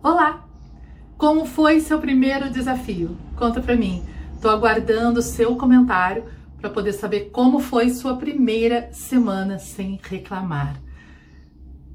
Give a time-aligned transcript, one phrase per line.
[0.00, 0.48] Olá!
[1.16, 3.16] Como foi seu primeiro desafio?
[3.34, 4.04] Conta pra mim.
[4.40, 6.22] Tô aguardando seu comentário
[6.60, 10.80] para poder saber como foi sua primeira semana sem reclamar.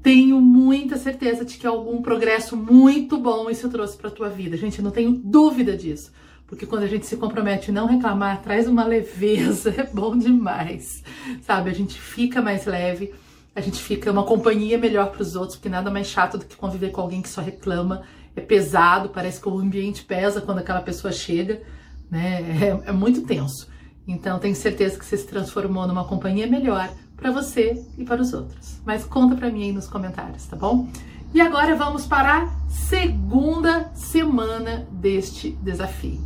[0.02, 4.54] Tenho muita certeza de que algum progresso muito bom isso trouxe para tua vida.
[4.58, 6.12] Gente, eu não tenho dúvida disso.
[6.46, 11.02] Porque quando a gente se compromete a não reclamar, traz uma leveza, é bom demais.
[11.40, 11.70] Sabe?
[11.70, 13.14] A gente fica mais leve,
[13.54, 16.56] a gente fica uma companhia melhor para os outros, porque nada mais chato do que
[16.56, 18.02] conviver com alguém que só reclama.
[18.34, 21.62] É pesado, parece que o ambiente pesa quando aquela pessoa chega,
[22.10, 22.42] né?
[22.84, 23.68] É, é muito tenso.
[24.06, 28.32] Então, tenho certeza que você se transformou numa companhia melhor para você e para os
[28.32, 28.80] outros.
[28.84, 30.88] Mas conta para mim aí nos comentários, tá bom?
[31.32, 36.20] E agora vamos para a segunda semana deste desafio.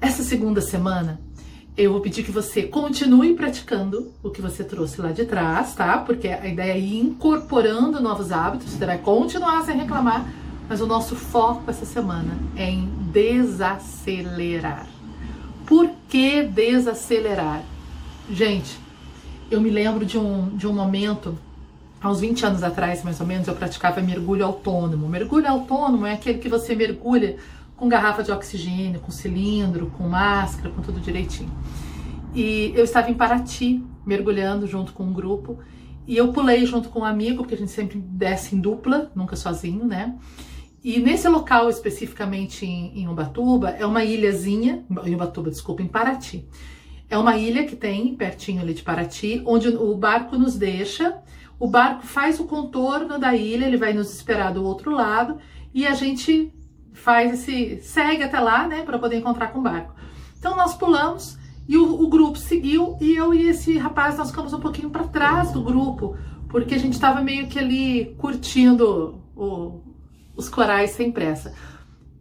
[0.00, 1.20] Essa segunda semana,
[1.76, 5.98] eu vou pedir que você continue praticando o que você trouxe lá de trás, tá?
[5.98, 10.26] Porque a ideia é ir incorporando novos hábitos, você vai continuar sem reclamar,
[10.68, 14.86] mas o nosso foco essa semana é em desacelerar.
[15.66, 17.62] Por que desacelerar?
[18.30, 18.78] Gente,
[19.50, 21.38] eu me lembro de um, de um momento,
[22.00, 25.06] há uns 20 anos atrás, mais ou menos, eu praticava mergulho autônomo.
[25.08, 27.36] Mergulho autônomo é aquele que você mergulha
[27.76, 31.50] com garrafa de oxigênio, com cilindro, com máscara, com tudo direitinho.
[32.34, 35.58] E eu estava em Paraty, mergulhando junto com um grupo,
[36.06, 39.36] e eu pulei junto com um amigo, porque a gente sempre desce em dupla, nunca
[39.36, 40.14] sozinho, né?
[40.82, 46.46] E nesse local, especificamente em, em Ubatuba, é uma ilhazinha, em Ubatuba, desculpa, em Paraty.
[47.08, 51.18] É uma ilha que tem pertinho ali de Paraty, onde o barco nos deixa.
[51.58, 55.38] O barco faz o contorno da ilha, ele vai nos esperar do outro lado
[55.74, 56.52] e a gente
[56.96, 59.94] faz esse segue até lá, né, para poder encontrar com o barco.
[60.38, 61.38] Então nós pulamos
[61.68, 65.04] e o, o, grupo seguiu e eu e esse rapaz nós ficamos um pouquinho para
[65.04, 66.16] trás do grupo
[66.48, 69.80] porque a gente estava meio que ali curtindo o,
[70.36, 71.52] os corais sem pressa.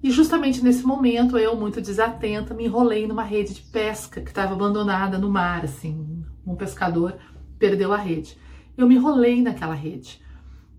[0.02, 4.54] E justamente nesse momento, eu, muito desatenta, me enrolei numa rede de pesca que estava
[4.54, 6.24] abandonada no mar, assim.
[6.46, 7.16] Um pescador
[7.58, 8.38] perdeu a rede.
[8.78, 10.22] Eu me enrolei naquela rede.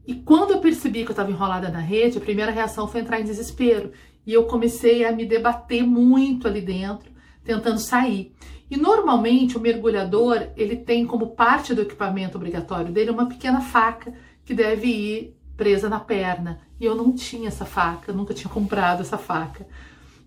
[0.07, 3.21] E quando eu percebi que eu estava enrolada na rede, a primeira reação foi entrar
[3.21, 3.91] em desespero.
[4.25, 7.11] E eu comecei a me debater muito ali dentro,
[7.45, 8.33] tentando sair.
[8.71, 14.13] E normalmente o mergulhador, ele tem como parte do equipamento obrigatório dele uma pequena faca
[14.45, 16.61] que deve ir presa na perna.
[16.81, 19.67] E eu não tinha essa faca, nunca tinha comprado essa faca.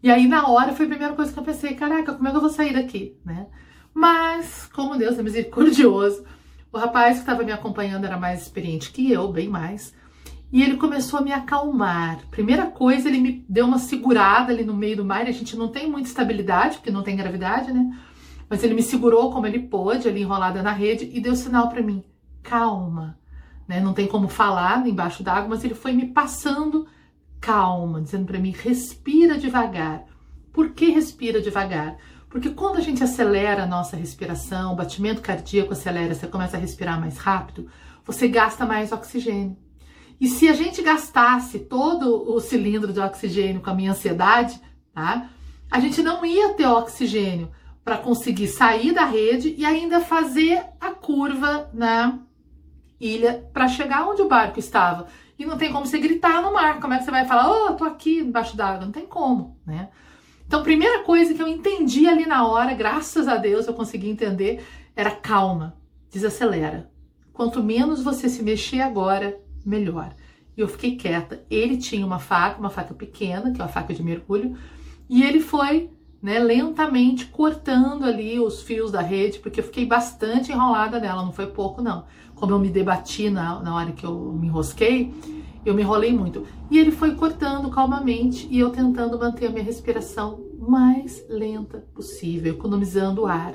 [0.01, 2.37] E aí, na hora, foi a primeira coisa que eu pensei: caraca, como é que
[2.37, 3.47] eu vou sair daqui, né?
[3.93, 6.23] Mas, como Deus é misericordioso,
[6.71, 9.93] o rapaz que estava me acompanhando era mais experiente que eu, bem mais.
[10.51, 12.19] E ele começou a me acalmar.
[12.31, 15.27] Primeira coisa, ele me deu uma segurada ali no meio do mar.
[15.27, 17.97] A gente não tem muita estabilidade, porque não tem gravidade, né?
[18.49, 21.83] Mas ele me segurou como ele pôde, ali enrolada na rede, e deu sinal para
[21.83, 22.03] mim:
[22.41, 23.19] calma,
[23.67, 23.79] né?
[23.79, 26.87] Não tem como falar embaixo d'água, mas ele foi me passando
[27.39, 30.05] calma, dizendo para mim: respira devagar.
[30.51, 31.97] Por que respira devagar?
[32.29, 36.59] Porque quando a gente acelera a nossa respiração, o batimento cardíaco acelera, você começa a
[36.59, 37.67] respirar mais rápido,
[38.05, 39.57] você gasta mais oxigênio.
[40.21, 44.61] E se a gente gastasse todo o cilindro de oxigênio com a minha ansiedade,
[44.93, 45.29] tá?
[45.71, 47.49] A gente não ia ter oxigênio
[47.83, 52.19] para conseguir sair da rede e ainda fazer a curva na
[52.99, 55.07] ilha para chegar onde o barco estava.
[55.37, 56.79] E não tem como você gritar no mar.
[56.81, 58.85] Como é que você vai falar, oh, tô aqui embaixo d'água?
[58.85, 59.89] Não tem como, né?
[60.49, 64.65] Então, primeira coisa que eu entendi ali na hora, graças a Deus eu consegui entender,
[64.95, 65.77] era calma,
[66.11, 66.89] desacelera.
[67.31, 70.11] Quanto menos você se mexer agora, melhor.
[70.57, 71.45] E eu fiquei quieta.
[71.51, 74.57] Ele tinha uma faca, uma faca pequena, que é uma faca de mergulho,
[75.07, 80.51] e ele foi né, lentamente cortando ali os fios da rede, porque eu fiquei bastante
[80.51, 82.05] enrolada nela, não foi pouco não.
[82.33, 85.13] Como eu me debati na, na hora que eu me enrosquei,
[85.69, 86.45] eu me enrolei muito.
[86.69, 92.53] E ele foi cortando calmamente e eu tentando manter a minha respiração mais lenta possível,
[92.53, 93.53] economizando ar.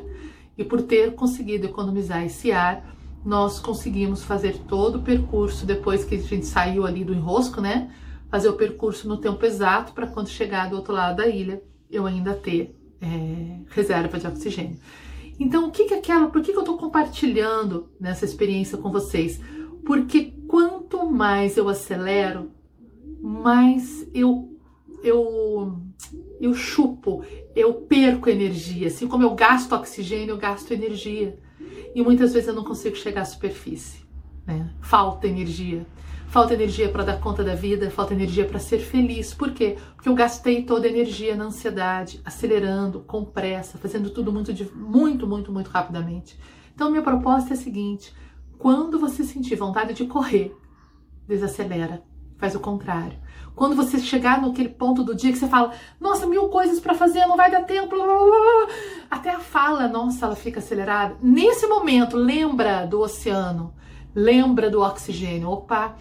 [0.56, 2.94] E por ter conseguido economizar esse ar,
[3.24, 7.90] nós conseguimos fazer todo o percurso depois que a gente saiu ali do enrosco, né?
[8.30, 12.06] Fazer o percurso no tempo exato para quando chegar do outro lado da ilha eu
[12.06, 14.78] ainda ter é, reserva de oxigênio.
[15.38, 16.28] Então, o que, que é aquela?
[16.28, 19.40] Por que, que eu estou compartilhando nessa experiência com vocês?
[19.84, 22.50] Porque quanto mais eu acelero,
[23.20, 24.50] mais eu
[25.02, 25.80] eu
[26.40, 28.88] eu chupo, eu perco energia.
[28.88, 31.38] Assim como eu gasto oxigênio, eu gasto energia.
[31.94, 34.04] E muitas vezes eu não consigo chegar à superfície.
[34.46, 34.70] Né?
[34.80, 35.86] Falta energia.
[36.26, 39.32] Falta energia para dar conta da vida, falta energia para ser feliz.
[39.32, 39.76] Por quê?
[39.94, 45.26] Porque eu gastei toda a energia na ansiedade, acelerando, com pressa, fazendo tudo muito, muito,
[45.28, 46.36] muito, muito rapidamente.
[46.74, 48.12] Então, minha proposta é a seguinte:
[48.58, 50.56] quando você sentir vontade de correr,
[51.26, 52.02] desacelera.
[52.36, 53.18] faz o contrário.
[53.54, 57.24] Quando você chegar naquele ponto do dia que você fala, nossa, mil coisas para fazer,
[57.26, 58.68] não vai dar tempo, blá, blá, blá.
[59.10, 61.16] até a fala, nossa, ela fica acelerada.
[61.22, 63.72] Nesse momento, lembra do oceano,
[64.14, 65.48] lembra do oxigênio.
[65.48, 65.96] Opa,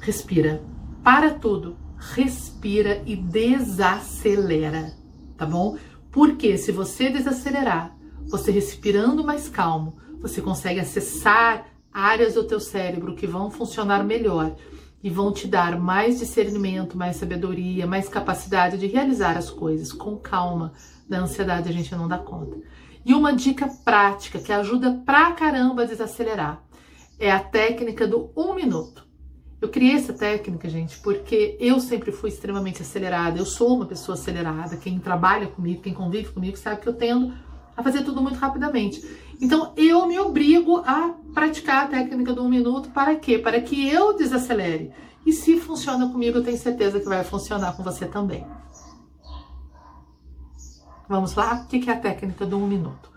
[0.00, 0.62] respira,
[1.04, 4.94] para tudo, respira e desacelera,
[5.36, 5.76] tá bom?
[6.10, 7.94] Porque se você desacelerar,
[8.26, 14.54] você respirando mais calmo, você consegue acessar áreas do teu cérebro que vão funcionar melhor
[15.02, 20.16] e vão te dar mais discernimento, mais sabedoria, mais capacidade de realizar as coisas com
[20.16, 20.72] calma.
[21.08, 22.58] Da ansiedade a gente não dá conta.
[23.04, 26.62] E uma dica prática que ajuda pra caramba a desacelerar
[27.18, 29.06] é a técnica do um minuto.
[29.60, 33.38] Eu criei essa técnica, gente, porque eu sempre fui extremamente acelerada.
[33.38, 34.76] Eu sou uma pessoa acelerada.
[34.76, 37.34] Quem trabalha comigo, quem convive comigo, sabe que eu tendo
[37.78, 39.08] a fazer tudo muito rapidamente.
[39.40, 43.38] Então eu me obrigo a praticar a técnica do um minuto para quê?
[43.38, 44.92] Para que eu desacelere.
[45.24, 48.44] E se funciona comigo, eu tenho certeza que vai funcionar com você também.
[51.08, 51.64] Vamos lá?
[51.64, 53.10] O que é a técnica do um minuto?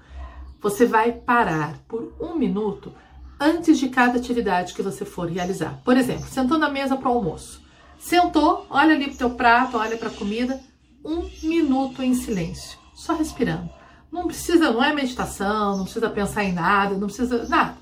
[0.62, 2.94] Você vai parar por um minuto
[3.40, 5.82] antes de cada atividade que você for realizar.
[5.84, 7.64] Por exemplo, sentou na mesa para o almoço.
[7.98, 10.62] Sentou, olha ali para o teu prato, olha para a comida,
[11.04, 13.81] um minuto em silêncio, só respirando.
[14.12, 17.78] Não precisa, não é meditação, não precisa pensar em nada, não precisa nada.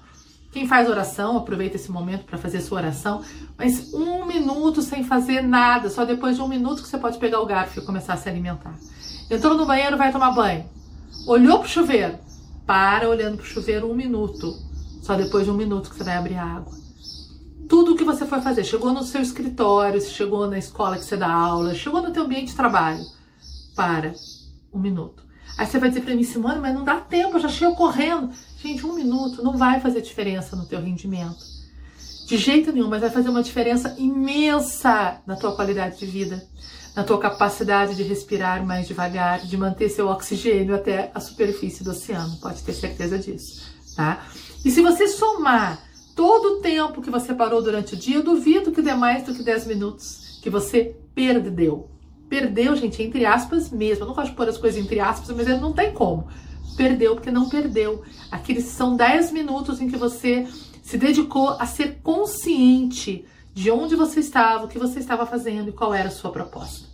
[0.51, 3.23] Quem faz oração, aproveita esse momento para fazer sua oração,
[3.57, 7.39] mas um minuto sem fazer nada, só depois de um minuto que você pode pegar
[7.39, 8.75] o garfo e começar a se alimentar.
[9.29, 10.65] Entrou no banheiro, vai tomar banho.
[11.27, 12.17] Olhou pro chuveiro,
[12.65, 14.55] para olhando pro chuveiro um minuto,
[15.03, 16.73] só depois de um minuto que você vai abrir a água.
[17.67, 21.15] Tudo o que você for fazer, chegou no seu escritório, chegou na escola que você
[21.15, 23.03] dá aula, chegou no teu ambiente de trabalho,
[23.75, 24.13] para
[24.73, 25.28] um minuto.
[25.59, 28.29] Aí você vai dizer para mim, Simone, mas não dá tempo, eu já chego correndo.
[28.63, 31.43] Gente, um minuto não vai fazer diferença no teu rendimento.
[32.25, 36.41] De jeito nenhum, mas vai fazer uma diferença imensa na tua qualidade de vida,
[36.95, 41.91] na tua capacidade de respirar mais devagar, de manter seu oxigênio até a superfície do
[41.91, 42.37] oceano.
[42.37, 43.61] Pode ter certeza disso,
[43.97, 44.25] tá?
[44.63, 45.83] E se você somar
[46.15, 49.35] todo o tempo que você parou durante o dia, eu duvido que dê mais do
[49.35, 51.89] que 10 minutos que você perdeu.
[52.29, 54.03] Perdeu, gente, entre aspas mesmo.
[54.03, 56.27] Eu não gosto de pôr as coisas entre aspas, mas não tem como.
[56.77, 58.03] Perdeu porque não perdeu.
[58.31, 60.47] Aqueles são 10 minutos em que você
[60.83, 65.73] se dedicou a ser consciente de onde você estava, o que você estava fazendo e
[65.73, 66.87] qual era a sua proposta.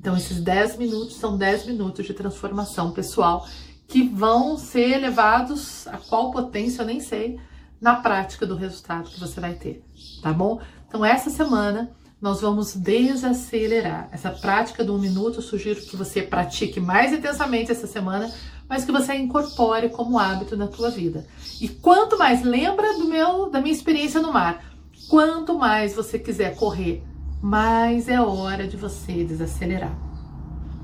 [0.00, 3.46] Então, esses 10 minutos são 10 minutos de transformação pessoal
[3.86, 7.38] que vão ser levados a qual potência eu nem sei
[7.80, 9.84] na prática do resultado que você vai ter,
[10.22, 10.60] tá bom?
[10.88, 11.90] Então, essa semana
[12.20, 14.08] nós vamos desacelerar.
[14.10, 18.32] Essa prática do um minuto, eu sugiro que você pratique mais intensamente essa semana,
[18.68, 21.26] mas que você incorpore como hábito na tua vida.
[21.60, 24.64] E quanto mais lembra do meu da minha experiência no mar,
[25.08, 27.02] quanto mais você quiser correr,
[27.40, 29.96] mais é hora de você desacelerar.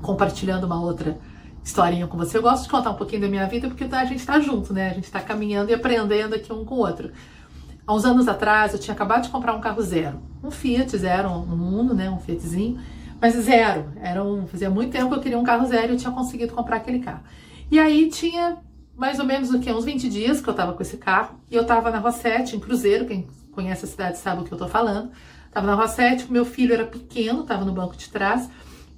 [0.01, 1.19] Compartilhando uma outra
[1.63, 2.37] historinha com você.
[2.37, 4.91] Eu gosto de contar um pouquinho da minha vida porque a gente está junto, né?
[4.91, 7.11] A gente está caminhando e aprendendo aqui um com o outro.
[7.87, 10.19] Há uns anos atrás, eu tinha acabado de comprar um carro zero.
[10.43, 12.09] Um Fiat zero, um Uno, né?
[12.09, 12.79] Um Fiatzinho.
[13.21, 13.91] Mas zero.
[14.01, 16.53] Era um, fazia muito tempo que eu queria um carro zero e eu tinha conseguido
[16.53, 17.21] comprar aquele carro.
[17.69, 18.57] E aí tinha
[18.97, 19.71] mais ou menos o que?
[19.71, 21.39] Uns 20 dias que eu tava com esse carro.
[21.49, 23.05] E eu tava na Rossete, em Cruzeiro.
[23.05, 25.11] Quem conhece a cidade sabe o que eu tô falando.
[25.51, 28.49] Tava na Rossete, meu filho era pequeno, tava no banco de trás.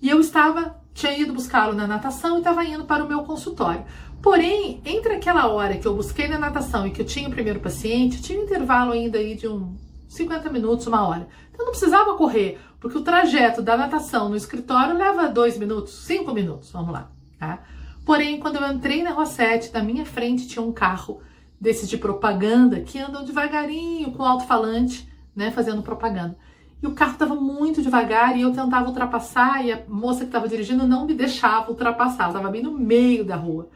[0.01, 3.83] E eu estava, tinha ido buscá-lo na natação e estava indo para o meu consultório.
[4.21, 7.59] Porém, entre aquela hora que eu busquei na natação e que eu tinha o primeiro
[7.59, 9.75] paciente, tinha um intervalo ainda aí de um
[10.07, 11.27] 50 minutos, uma hora.
[11.51, 16.33] Então não precisava correr, porque o trajeto da natação no escritório leva dois minutos, cinco
[16.33, 17.63] minutos, vamos lá, tá?
[18.05, 21.21] Porém, quando eu entrei na Rosette, na minha frente tinha um carro
[21.59, 26.38] desses de propaganda que andam devagarinho com alto-falante, né, fazendo propaganda.
[26.81, 30.47] E o carro estava muito devagar e eu tentava ultrapassar e a moça que estava
[30.47, 33.69] dirigindo não me deixava ultrapassar, eu estava bem no meio da rua.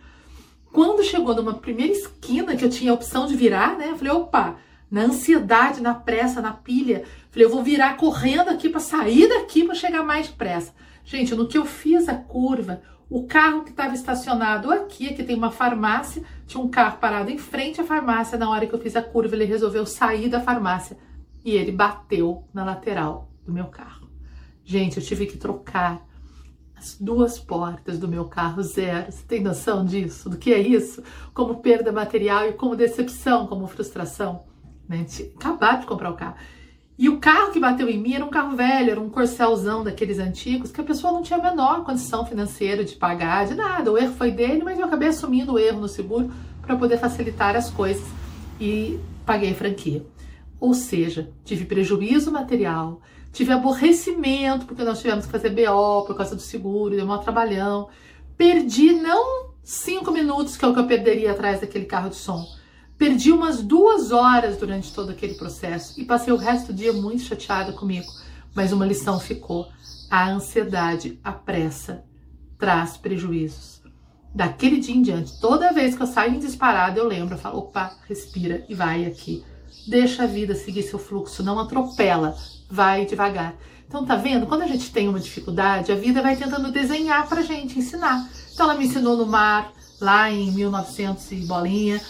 [0.71, 3.89] Quando chegou numa primeira esquina que eu tinha a opção de virar, né?
[3.89, 4.57] Eu falei, opa,
[4.89, 9.63] na ansiedade, na pressa, na pilha, falei, eu vou virar correndo aqui para sair daqui
[9.65, 10.73] para chegar mais depressa.
[11.03, 15.35] Gente, no que eu fiz a curva, o carro que estava estacionado aqui, aqui tem
[15.35, 18.37] uma farmácia, tinha um carro parado em frente à farmácia.
[18.37, 20.97] Na hora que eu fiz a curva, ele resolveu sair da farmácia
[21.43, 24.09] e ele bateu na lateral do meu carro.
[24.63, 26.01] Gente, eu tive que trocar
[26.81, 29.11] as duas portas do meu carro zero.
[29.11, 30.27] Você tem noção disso?
[30.27, 31.03] Do que é isso?
[31.31, 34.43] Como perda material e como decepção, como frustração.
[34.89, 35.05] Né?
[35.35, 36.35] Acabar de comprar o carro.
[36.97, 40.17] E o carro que bateu em mim era um carro velho, era um corcelzão daqueles
[40.17, 43.91] antigos, que a pessoa não tinha a menor condição financeira de pagar, de nada.
[43.91, 46.31] O erro foi dele, mas eu acabei assumindo o erro no seguro
[46.63, 48.05] para poder facilitar as coisas
[48.59, 50.03] e paguei franquia.
[50.59, 56.35] Ou seja, tive prejuízo material, tive aborrecimento porque nós tivemos que fazer BO por causa
[56.35, 57.89] do seguro, deu um trabalhão.
[58.37, 62.45] Perdi não cinco minutos, que é o que eu perderia atrás daquele carro de som.
[62.97, 67.23] Perdi umas duas horas durante todo aquele processo e passei o resto do dia muito
[67.23, 68.07] chateada comigo.
[68.53, 69.69] Mas uma lição ficou:
[70.09, 72.03] a ansiedade, a pressa,
[72.57, 73.81] traz prejuízos.
[74.33, 77.59] Daquele dia em diante, toda vez que eu saio em disparada, eu lembro, eu falo,
[77.59, 79.43] opa, respira e vai aqui.
[79.87, 82.35] Deixa a vida seguir seu fluxo, não atropela,
[82.69, 83.55] vai devagar.
[83.87, 84.47] Então, tá vendo?
[84.47, 88.29] Quando a gente tem uma dificuldade, a vida vai tentando desenhar pra gente, ensinar.
[88.53, 92.01] Então, ela me ensinou no mar, lá em 1900 e bolinha.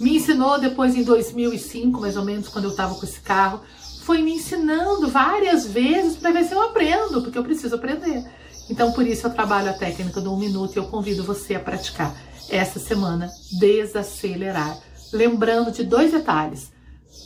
[0.00, 3.60] Me ensinou depois em 2005, mais ou menos, quando eu tava com esse carro.
[4.02, 8.24] Foi me ensinando várias vezes para ver se eu aprendo, porque eu preciso aprender.
[8.68, 11.60] Então, por isso eu trabalho a técnica do um minuto e eu convido você a
[11.60, 12.14] praticar
[12.50, 14.78] essa semana desacelerar.
[15.12, 16.72] Lembrando de dois detalhes: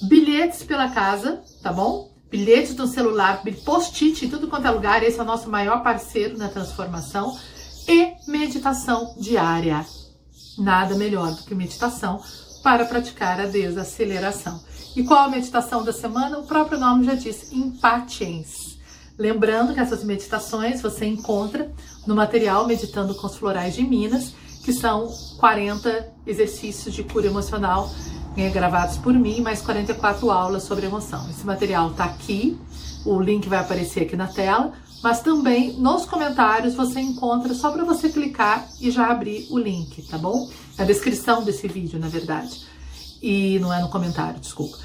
[0.02, 2.12] bilhetes pela casa, tá bom?
[2.30, 6.38] Bilhetes no celular, post-it em tudo quanto é lugar, esse é o nosso maior parceiro
[6.38, 7.36] na transformação.
[7.86, 9.84] E meditação diária.
[10.56, 12.22] Nada melhor do que meditação
[12.62, 14.62] para praticar a desaceleração.
[14.94, 16.38] E qual a meditação da semana?
[16.38, 18.72] O próprio nome já diz, impatience
[19.18, 21.70] Lembrando que essas meditações você encontra
[22.06, 24.34] no material Meditando com os Florais de Minas,
[24.64, 25.08] que são
[25.38, 27.90] 40 exercícios de cura emocional
[28.34, 31.28] gravados por mim, mais 44 aulas sobre emoção.
[31.28, 32.58] Esse material está aqui,
[33.04, 34.72] o link vai aparecer aqui na tela,
[35.02, 40.02] mas também nos comentários você encontra só para você clicar e já abrir o link,
[40.02, 40.48] tá bom?
[40.78, 42.62] Na descrição desse vídeo, na verdade.
[43.20, 44.78] E não é no comentário, desculpa.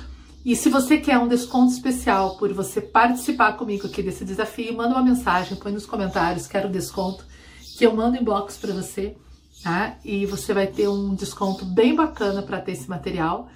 [0.44, 4.96] E se você quer um desconto especial por você participar comigo aqui desse desafio, manda
[4.96, 7.26] uma mensagem, põe nos comentários, quero desconto,
[7.78, 9.16] que eu mando inbox para você,
[9.68, 9.98] tá?
[10.06, 13.50] E você vai ter um desconto bem bacana para ter esse material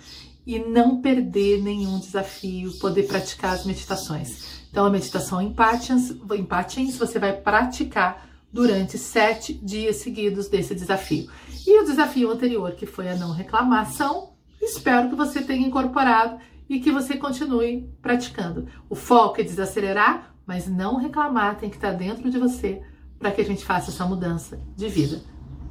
[0.46, 4.62] e não perder nenhum desafio, poder praticar as meditações.
[4.70, 11.30] Então, a meditação em Patience, você vai praticar durante sete dias seguidos desse desafio.
[11.66, 16.82] E o desafio anterior, que foi a não reclamação, espero que você tenha incorporado e
[16.82, 18.68] que você continue praticando.
[18.90, 22.82] O foco é desacelerar, mas não reclamar, tem que estar dentro de você
[23.18, 25.22] para que a gente faça essa mudança de vida,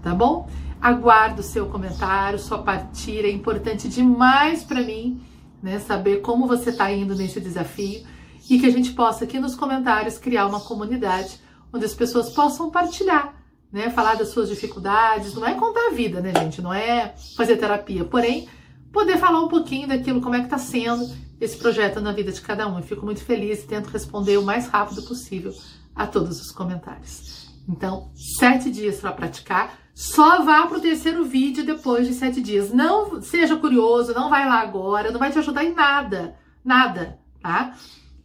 [0.02, 0.48] tá bom?
[0.80, 5.22] Aguardo o seu comentário, sua partilha, é importante demais para mim,
[5.62, 8.06] né, saber como você está indo nesse desafio
[8.48, 11.38] e que a gente possa aqui nos comentários criar uma comunidade
[11.72, 13.34] onde as pessoas possam partilhar,
[13.70, 17.56] né, falar das suas dificuldades, não é contar a vida, né, gente, não é fazer
[17.56, 18.48] terapia, porém
[18.90, 21.08] poder falar um pouquinho daquilo, como é que está sendo
[21.40, 22.76] esse projeto na vida de cada um.
[22.76, 25.54] Eu fico muito feliz e tento responder o mais rápido possível
[25.94, 27.49] a todos os comentários.
[27.70, 29.78] Então, sete dias para praticar.
[29.94, 32.72] Só vá para o terceiro vídeo depois de sete dias.
[32.72, 36.34] Não seja curioso, não vai lá agora, não vai te ajudar em nada.
[36.64, 37.76] Nada, tá?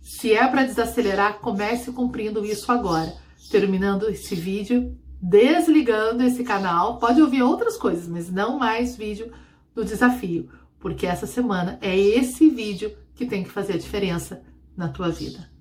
[0.02, 3.14] Se é para desacelerar, comece cumprindo isso agora.
[3.52, 6.98] Terminando esse vídeo, desligando esse canal.
[6.98, 9.32] Pode ouvir outras coisas, mas não mais vídeo
[9.76, 10.50] do desafio,
[10.80, 14.42] porque essa semana é esse vídeo que tem que fazer a diferença
[14.76, 15.52] na tua vida.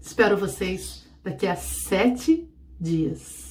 [0.00, 3.45] Espero vocês daqui a sete dias.